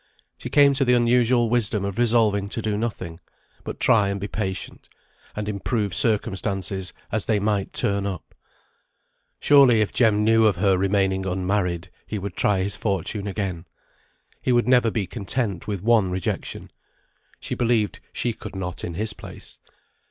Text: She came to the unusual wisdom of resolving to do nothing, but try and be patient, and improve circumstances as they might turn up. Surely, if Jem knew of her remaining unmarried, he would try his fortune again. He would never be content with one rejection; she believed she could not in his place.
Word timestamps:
She 0.35 0.49
came 0.49 0.73
to 0.73 0.83
the 0.83 0.95
unusual 0.95 1.47
wisdom 1.47 1.85
of 1.85 1.99
resolving 1.99 2.49
to 2.49 2.61
do 2.63 2.75
nothing, 2.75 3.19
but 3.63 3.79
try 3.79 4.09
and 4.09 4.19
be 4.19 4.27
patient, 4.27 4.89
and 5.35 5.47
improve 5.47 5.93
circumstances 5.93 6.91
as 7.11 7.27
they 7.27 7.39
might 7.39 7.71
turn 7.71 8.07
up. 8.07 8.33
Surely, 9.39 9.79
if 9.81 9.93
Jem 9.93 10.23
knew 10.23 10.47
of 10.47 10.55
her 10.55 10.75
remaining 10.75 11.27
unmarried, 11.27 11.91
he 12.07 12.17
would 12.17 12.35
try 12.35 12.61
his 12.63 12.75
fortune 12.75 13.27
again. 13.27 13.67
He 14.41 14.51
would 14.51 14.67
never 14.67 14.89
be 14.89 15.05
content 15.05 15.67
with 15.67 15.83
one 15.83 16.09
rejection; 16.09 16.71
she 17.39 17.53
believed 17.53 17.99
she 18.11 18.33
could 18.33 18.55
not 18.55 18.83
in 18.83 18.95
his 18.95 19.13
place. 19.13 19.59